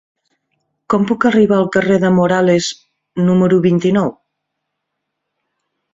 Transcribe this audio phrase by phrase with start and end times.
[0.93, 2.71] Com puc arribar al carrer de Morales
[3.29, 4.13] número vint-i-nou?